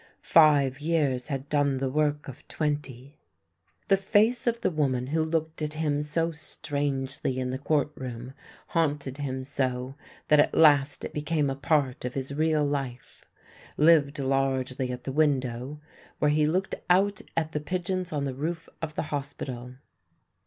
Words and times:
Five 0.23 0.79
years 0.79 1.27
had 1.27 1.47
done 1.47 1.77
the 1.77 1.87
work 1.91 2.27
of 2.27 2.47
twenty. 2.47 3.17
The 3.87 3.95
face 3.97 4.47
of 4.47 4.61
the 4.61 4.71
woman 4.71 5.05
who 5.05 5.21
looked 5.23 5.61
at 5.61 5.73
him 5.75 6.01
so 6.01 6.31
strangely 6.31 7.37
in 7.37 7.51
the 7.51 7.59
court 7.59 7.91
room 7.93 8.33
haunted 8.69 9.19
him 9.19 9.43
so 9.43 9.93
that 10.29 10.39
at 10.39 10.55
last 10.55 11.05
it 11.05 11.13
became 11.13 11.51
a 11.51 11.55
part 11.55 12.03
of 12.03 12.15
his 12.15 12.33
real 12.33 12.65
life, 12.65 13.25
lived 13.77 14.17
largely 14.17 14.91
at 14.91 15.03
the 15.03 15.11
win 15.11 15.39
dow 15.39 15.79
where 16.17 16.31
he 16.31 16.47
looked 16.47 16.73
out 16.89 17.21
at 17.37 17.51
the 17.51 17.59
pigeons 17.59 18.11
on 18.11 18.23
the 18.23 18.33
roof 18.33 18.67
of 18.81 18.95
the 18.95 19.03
hospital. 19.13 19.75